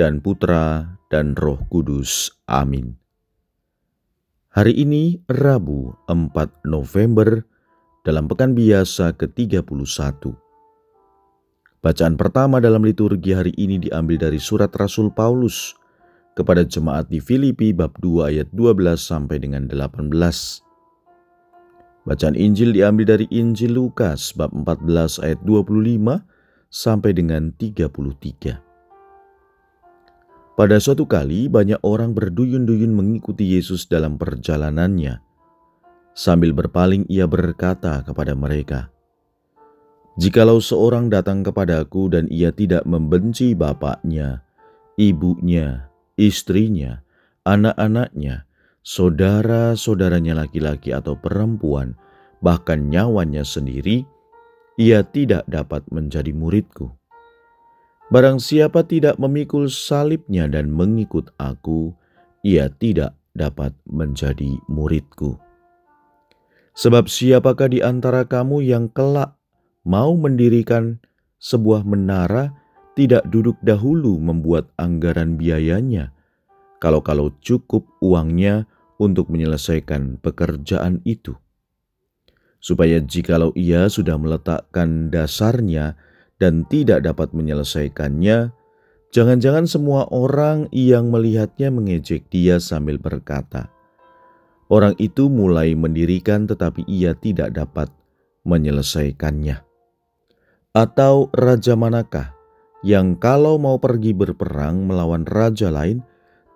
dan 0.00 0.24
Putra 0.24 0.96
dan 1.12 1.36
Roh 1.36 1.60
Kudus. 1.68 2.32
Amin. 2.48 2.96
Hari 4.56 4.72
ini 4.72 5.20
Rabu 5.28 5.92
4 6.08 6.64
November 6.64 7.44
dalam 8.08 8.24
pekan 8.24 8.56
biasa 8.56 9.12
ke-31. 9.20 9.84
Bacaan 11.84 12.16
pertama 12.16 12.64
dalam 12.64 12.80
liturgi 12.80 13.36
hari 13.36 13.52
ini 13.60 13.76
diambil 13.76 14.16
dari 14.24 14.40
surat 14.40 14.72
Rasul 14.72 15.12
Paulus 15.12 15.76
kepada 16.32 16.64
jemaat 16.64 17.12
di 17.12 17.20
Filipi 17.20 17.76
bab 17.76 17.92
2 18.00 18.32
ayat 18.32 18.48
12 18.56 18.96
sampai 18.96 19.36
dengan 19.36 19.68
18. 19.68 20.08
Bacaan 22.08 22.36
Injil 22.40 22.72
diambil 22.72 23.20
dari 23.20 23.28
Injil 23.28 23.76
Lukas 23.76 24.32
bab 24.32 24.48
14 24.56 25.20
ayat 25.20 25.40
25 25.44 26.24
sampai 26.72 27.12
dengan 27.12 27.52
33. 27.60 28.69
Pada 30.60 30.76
suatu 30.76 31.08
kali, 31.08 31.48
banyak 31.48 31.80
orang 31.80 32.12
berduyun-duyun 32.12 32.92
mengikuti 32.92 33.56
Yesus 33.56 33.88
dalam 33.88 34.20
perjalanannya. 34.20 35.16
Sambil 36.12 36.52
berpaling, 36.52 37.08
ia 37.08 37.24
berkata 37.24 38.04
kepada 38.04 38.36
mereka, 38.36 38.92
"Jikalau 40.20 40.60
seorang 40.60 41.08
datang 41.08 41.40
kepadaku 41.40 42.12
dan 42.12 42.28
ia 42.28 42.52
tidak 42.52 42.84
membenci 42.84 43.56
bapaknya, 43.56 44.44
ibunya, 45.00 45.88
istrinya, 46.20 47.00
anak-anaknya, 47.48 48.44
saudara-saudaranya 48.84 50.44
laki-laki 50.44 50.92
atau 50.92 51.16
perempuan, 51.16 51.96
bahkan 52.44 52.92
nyawanya 52.92 53.48
sendiri, 53.48 54.04
ia 54.76 55.00
tidak 55.08 55.48
dapat 55.48 55.88
menjadi 55.88 56.36
muridku." 56.36 56.99
Barang 58.10 58.42
siapa 58.42 58.82
tidak 58.82 59.22
memikul 59.22 59.70
salibnya 59.70 60.50
dan 60.50 60.74
mengikut 60.74 61.30
aku, 61.38 61.94
ia 62.42 62.66
tidak 62.66 63.14
dapat 63.38 63.70
menjadi 63.86 64.58
muridku. 64.66 65.38
Sebab 66.74 67.06
siapakah 67.06 67.70
di 67.70 67.78
antara 67.86 68.26
kamu 68.26 68.66
yang 68.66 68.90
kelak 68.90 69.38
mau 69.86 70.18
mendirikan 70.18 70.98
sebuah 71.38 71.86
menara 71.86 72.50
tidak 72.98 73.30
duduk 73.30 73.54
dahulu 73.62 74.18
membuat 74.18 74.66
anggaran 74.74 75.38
biayanya, 75.38 76.10
kalau-kalau 76.82 77.30
cukup 77.38 77.86
uangnya 78.02 78.66
untuk 78.98 79.30
menyelesaikan 79.30 80.18
pekerjaan 80.18 80.98
itu. 81.06 81.38
Supaya 82.58 82.98
jikalau 82.98 83.54
ia 83.54 83.86
sudah 83.86 84.18
meletakkan 84.18 85.14
dasarnya, 85.14 85.94
dan 86.40 86.64
tidak 86.66 87.04
dapat 87.04 87.30
menyelesaikannya, 87.36 88.50
jangan-jangan 89.12 89.68
semua 89.68 90.08
orang 90.08 90.66
yang 90.72 91.12
melihatnya 91.12 91.68
mengejek 91.68 92.26
dia 92.32 92.56
sambil 92.56 92.96
berkata, 92.96 93.68
"Orang 94.72 94.96
itu 94.96 95.28
mulai 95.28 95.76
mendirikan, 95.76 96.48
tetapi 96.48 96.88
ia 96.88 97.12
tidak 97.12 97.52
dapat 97.52 97.92
menyelesaikannya." 98.48 99.60
Atau 100.72 101.28
raja 101.36 101.76
manakah 101.76 102.32
yang 102.80 103.20
kalau 103.20 103.60
mau 103.60 103.76
pergi 103.76 104.16
berperang 104.16 104.88
melawan 104.88 105.28
raja 105.28 105.68
lain, 105.68 106.00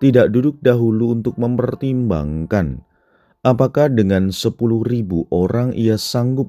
tidak 0.00 0.33
duduk 0.33 0.56
dahulu 0.65 1.12
untuk 1.12 1.37
mempertimbangkan 1.37 2.81
apakah 3.44 3.93
dengan 3.93 4.33
sepuluh 4.33 4.81
ribu 4.83 5.28
orang 5.28 5.77
ia 5.77 6.00
sanggup 6.00 6.49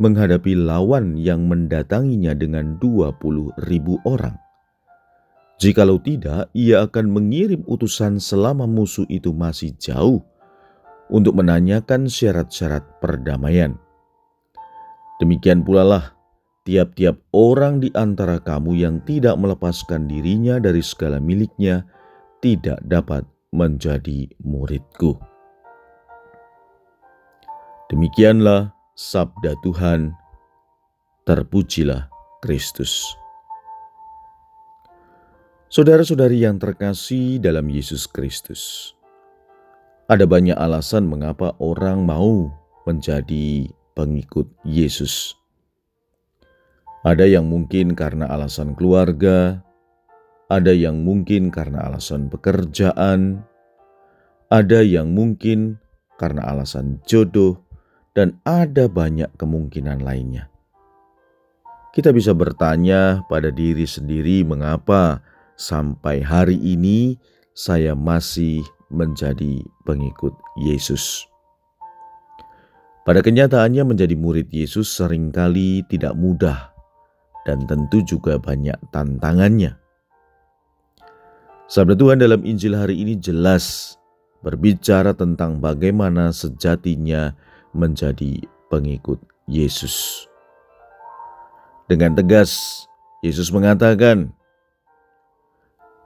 menghadapi 0.00 0.56
lawan 0.56 1.18
yang 1.18 1.44
mendatanginya 1.50 2.32
dengan 2.32 2.78
dua 2.80 3.12
puluh 3.16 3.52
ribu 3.68 4.00
orang. 4.08 4.38
Jikalau 5.60 6.00
tidak, 6.02 6.50
ia 6.56 6.82
akan 6.82 7.12
mengirim 7.12 7.62
utusan 7.70 8.18
selama 8.18 8.66
musuh 8.66 9.06
itu 9.06 9.30
masih 9.30 9.76
jauh 9.78 10.24
untuk 11.12 11.38
menanyakan 11.38 12.10
syarat-syarat 12.10 12.82
perdamaian. 12.98 13.78
Demikian 15.22 15.62
pula 15.62 15.86
lah 15.86 16.04
tiap-tiap 16.66 17.14
orang 17.30 17.78
di 17.78 17.94
antara 17.94 18.42
kamu 18.42 18.74
yang 18.74 18.98
tidak 19.06 19.38
melepaskan 19.38 20.10
dirinya 20.10 20.58
dari 20.58 20.82
segala 20.82 21.22
miliknya 21.22 21.86
tidak 22.42 22.82
dapat 22.82 23.22
menjadi 23.54 24.26
muridku. 24.42 25.14
Demikianlah 27.86 28.74
Sabda 28.92 29.56
Tuhan, 29.64 30.12
terpujilah 31.24 32.12
Kristus. 32.44 33.16
Saudara-saudari 35.72 36.44
yang 36.44 36.60
terkasih 36.60 37.40
dalam 37.40 37.72
Yesus 37.72 38.04
Kristus, 38.04 38.92
ada 40.12 40.28
banyak 40.28 40.52
alasan 40.52 41.08
mengapa 41.08 41.56
orang 41.56 42.04
mau 42.04 42.52
menjadi 42.84 43.72
pengikut 43.96 44.52
Yesus. 44.60 45.40
Ada 47.00 47.24
yang 47.24 47.48
mungkin 47.48 47.96
karena 47.96 48.28
alasan 48.28 48.76
keluarga, 48.76 49.64
ada 50.52 50.76
yang 50.76 51.00
mungkin 51.00 51.48
karena 51.48 51.88
alasan 51.88 52.28
pekerjaan, 52.28 53.40
ada 54.52 54.84
yang 54.84 55.16
mungkin 55.16 55.80
karena 56.20 56.44
alasan 56.44 57.00
jodoh, 57.08 57.71
dan 58.12 58.36
ada 58.44 58.88
banyak 58.88 59.28
kemungkinan 59.40 60.04
lainnya. 60.04 60.48
Kita 61.92 62.08
bisa 62.08 62.32
bertanya 62.32 63.20
pada 63.28 63.52
diri 63.52 63.84
sendiri, 63.84 64.40
mengapa 64.48 65.20
sampai 65.60 66.24
hari 66.24 66.56
ini 66.56 67.20
saya 67.52 67.92
masih 67.92 68.64
menjadi 68.88 69.60
pengikut 69.84 70.32
Yesus. 70.56 71.28
Pada 73.04 73.20
kenyataannya, 73.20 73.82
menjadi 73.84 74.14
murid 74.16 74.48
Yesus 74.48 74.88
sering 74.88 75.34
kali 75.34 75.84
tidak 75.90 76.16
mudah 76.16 76.72
dan 77.44 77.66
tentu 77.66 78.00
juga 78.06 78.38
banyak 78.38 78.78
tantangannya. 78.94 79.76
Sabda 81.66 81.98
Tuhan 81.98 82.20
dalam 82.20 82.44
Injil 82.46 82.76
hari 82.76 83.00
ini 83.00 83.18
jelas 83.18 83.96
berbicara 84.44 85.16
tentang 85.16 85.58
bagaimana 85.58 86.30
sejatinya 86.30 87.34
menjadi 87.72 88.44
pengikut 88.72 89.20
Yesus. 89.48 90.26
Dengan 91.90 92.16
tegas, 92.16 92.84
Yesus 93.20 93.52
mengatakan, 93.52 94.32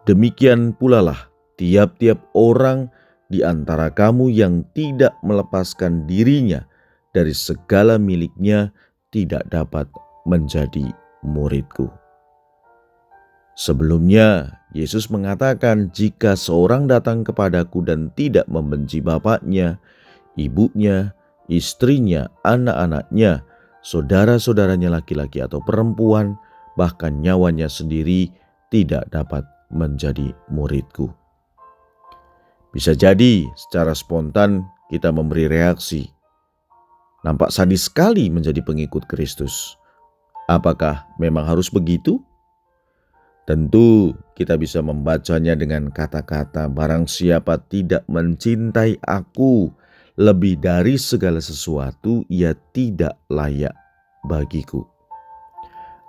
"Demikian 0.09 0.75
pula 0.75 0.99
lah 0.99 1.21
tiap-tiap 1.61 2.19
orang 2.35 2.91
di 3.31 3.43
antara 3.43 3.91
kamu 3.91 4.31
yang 4.35 4.67
tidak 4.75 5.15
melepaskan 5.23 6.07
dirinya 6.11 6.67
dari 7.15 7.35
segala 7.35 7.99
miliknya 8.03 8.75
tidak 9.15 9.47
dapat 9.51 9.87
menjadi 10.27 10.91
muridku." 11.23 11.87
Sebelumnya, 13.57 14.61
Yesus 14.77 15.09
mengatakan, 15.09 15.89
"Jika 15.89 16.37
seorang 16.37 16.85
datang 16.85 17.25
kepadaku 17.25 17.81
dan 17.81 18.13
tidak 18.13 18.45
membenci 18.53 19.01
bapaknya, 19.01 19.81
ibunya, 20.37 21.17
istrinya, 21.47 22.31
anak-anaknya, 22.47 23.43
saudara-saudaranya 23.83 24.91
laki-laki 24.91 25.43
atau 25.43 25.63
perempuan, 25.63 26.39
bahkan 26.75 27.23
nyawanya 27.23 27.71
sendiri 27.71 28.31
tidak 28.71 29.09
dapat 29.15 29.47
menjadi 29.71 30.35
muridku. 30.51 31.11
Bisa 32.75 32.93
jadi 32.93 33.49
secara 33.57 33.97
spontan 33.97 34.69
kita 34.93 35.09
memberi 35.09 35.49
reaksi. 35.49 36.13
Nampak 37.25 37.51
sadis 37.51 37.89
sekali 37.89 38.29
menjadi 38.29 38.63
pengikut 38.63 39.09
Kristus. 39.09 39.75
Apakah 40.47 41.11
memang 41.19 41.43
harus 41.43 41.67
begitu? 41.73 42.23
Tentu 43.47 44.15
kita 44.35 44.59
bisa 44.59 44.83
membacanya 44.83 45.55
dengan 45.55 45.91
kata-kata 45.91 46.67
barang 46.67 47.07
siapa 47.07 47.63
tidak 47.67 48.03
mencintai 48.11 48.99
aku, 49.03 49.71
lebih 50.17 50.57
dari 50.57 50.97
segala 50.97 51.45
sesuatu 51.45 52.25
ia 52.33 52.57
tidak 52.73 53.21
layak 53.29 53.77
bagiku. 54.25 54.85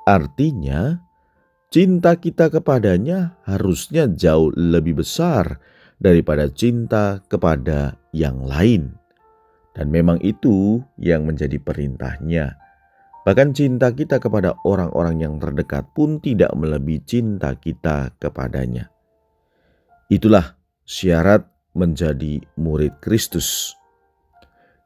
Artinya, 0.08 0.96
cinta 1.68 2.16
kita 2.16 2.48
kepadanya 2.48 3.36
harusnya 3.44 4.08
jauh 4.08 4.56
lebih 4.56 5.04
besar 5.04 5.60
daripada 6.00 6.48
cinta 6.48 7.20
kepada 7.28 8.00
yang 8.16 8.48
lain. 8.48 8.96
Dan 9.76 9.94
memang 9.94 10.18
itu 10.26 10.82
yang 10.98 11.30
menjadi 11.30 11.62
perintahnya. 11.62 12.58
Bahkan 13.28 13.54
cinta 13.54 13.92
kita 13.92 14.18
kepada 14.18 14.56
orang-orang 14.64 15.22
yang 15.22 15.36
terdekat 15.38 15.86
pun 15.92 16.18
tidak 16.24 16.50
melebihi 16.56 17.04
cinta 17.04 17.54
kita 17.54 18.16
kepadanya. 18.18 18.90
Itulah 20.08 20.56
syarat 20.88 21.46
menjadi 21.76 22.42
murid 22.58 22.98
Kristus. 23.04 23.77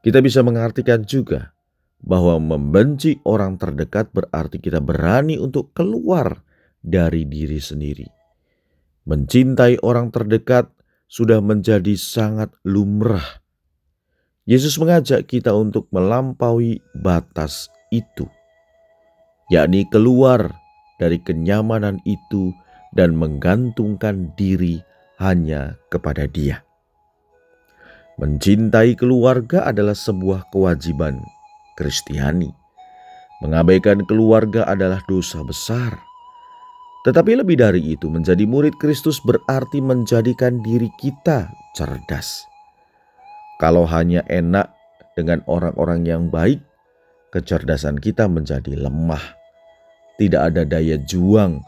Kita 0.02 0.18
bisa 0.18 0.42
mengartikan 0.42 1.06
juga 1.06 1.54
bahwa 2.02 2.42
membenci 2.42 3.22
orang 3.22 3.54
terdekat 3.54 4.10
berarti 4.10 4.58
kita 4.58 4.82
berani 4.82 5.38
untuk 5.38 5.70
keluar 5.70 6.42
dari 6.82 7.22
diri 7.22 7.62
sendiri. 7.62 8.06
Mencintai 9.06 9.78
orang 9.86 10.10
terdekat 10.10 10.66
sudah 11.06 11.38
menjadi 11.38 11.94
sangat 11.94 12.50
lumrah. 12.66 13.42
Yesus 14.42 14.74
mengajak 14.82 15.30
kita 15.30 15.54
untuk 15.54 15.86
melampaui 15.94 16.82
batas 16.98 17.70
itu, 17.94 18.26
yakni 19.54 19.86
keluar 19.86 20.50
dari 20.98 21.22
kenyamanan 21.22 22.02
itu 22.02 22.50
dan 22.90 23.14
menggantungkan 23.14 24.34
diri 24.34 24.82
hanya 25.22 25.78
kepada 25.94 26.26
Dia. 26.26 26.66
Mencintai 28.22 28.94
keluarga 28.94 29.66
adalah 29.66 29.98
sebuah 29.98 30.46
kewajiban 30.54 31.18
Kristiani. 31.74 32.54
Mengabaikan 33.42 34.06
keluarga 34.06 34.62
adalah 34.62 35.02
dosa 35.10 35.42
besar. 35.42 35.98
Tetapi 37.02 37.42
lebih 37.42 37.58
dari 37.58 37.82
itu, 37.82 38.06
menjadi 38.06 38.46
murid 38.46 38.78
Kristus 38.78 39.18
berarti 39.26 39.82
menjadikan 39.82 40.62
diri 40.62 40.86
kita 41.02 41.50
cerdas. 41.74 42.46
Kalau 43.58 43.82
hanya 43.90 44.22
enak 44.30 44.70
dengan 45.18 45.42
orang-orang 45.50 46.06
yang 46.06 46.30
baik, 46.30 46.62
kecerdasan 47.34 47.98
kita 47.98 48.30
menjadi 48.30 48.86
lemah. 48.86 49.34
Tidak 50.22 50.38
ada 50.38 50.62
daya 50.62 50.94
juang, 51.10 51.58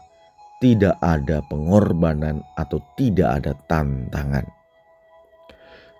tidak 0.63 0.95
ada 1.03 1.43
pengorbanan, 1.51 2.39
atau 2.55 2.79
tidak 2.95 3.43
ada 3.43 3.51
tantangan. 3.67 4.47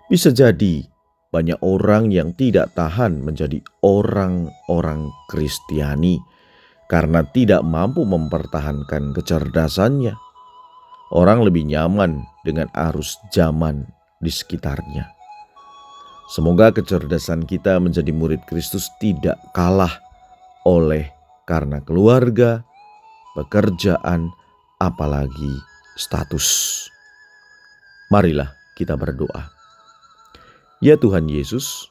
Bisa 0.06 0.30
jadi 0.30 0.86
banyak 1.34 1.58
orang 1.66 2.14
yang 2.14 2.30
tidak 2.38 2.70
tahan 2.78 3.26
menjadi 3.26 3.58
orang-orang 3.82 5.10
Kristiani 5.26 6.22
karena 6.86 7.26
tidak 7.34 7.66
mampu 7.66 8.06
mempertahankan 8.06 9.10
kecerdasannya. 9.10 10.14
Orang 11.10 11.42
lebih 11.42 11.66
nyaman 11.66 12.22
dengan 12.46 12.70
arus 12.74 13.18
zaman 13.34 13.86
di 14.22 14.30
sekitarnya. 14.30 15.10
Semoga 16.30 16.74
kecerdasan 16.74 17.46
kita 17.46 17.78
menjadi 17.78 18.10
murid 18.10 18.42
Kristus 18.50 18.90
tidak 18.98 19.38
kalah 19.54 20.02
oleh 20.66 21.06
karena 21.46 21.78
keluarga, 21.82 22.66
pekerjaan, 23.38 24.34
apalagi 24.82 25.54
status. 25.94 26.82
Marilah 28.10 28.50
kita 28.74 28.98
berdoa. 28.98 29.55
Ya 30.86 30.94
Tuhan 30.94 31.26
Yesus, 31.26 31.90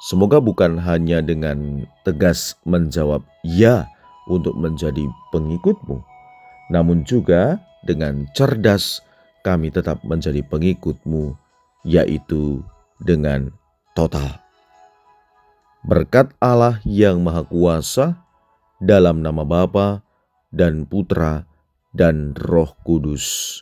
semoga 0.00 0.40
bukan 0.40 0.80
hanya 0.80 1.20
dengan 1.20 1.84
tegas 2.08 2.56
menjawab 2.64 3.20
"ya" 3.44 3.84
untuk 4.32 4.56
menjadi 4.56 5.04
pengikutmu, 5.28 6.00
namun 6.72 7.04
juga 7.04 7.60
dengan 7.84 8.24
cerdas 8.32 9.04
kami 9.44 9.68
tetap 9.68 10.00
menjadi 10.08 10.40
pengikutmu, 10.40 11.36
yaitu 11.84 12.64
dengan 12.96 13.52
total. 13.92 14.40
Berkat 15.84 16.32
Allah 16.40 16.80
yang 16.88 17.20
Maha 17.20 17.44
Kuasa, 17.44 18.24
dalam 18.80 19.20
nama 19.20 19.44
Bapa 19.44 20.00
dan 20.48 20.88
Putra 20.88 21.44
dan 21.92 22.32
Roh 22.32 22.72
Kudus. 22.88 23.60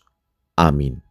Amin. 0.55 1.02